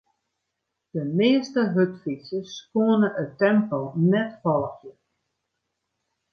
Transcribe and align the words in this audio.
De 0.95 1.03
measte 1.19 1.61
hurdfytsers 1.75 2.53
koene 2.71 3.09
it 3.23 3.31
tempo 3.41 3.81
net 4.11 4.31
folgje. 4.41 4.93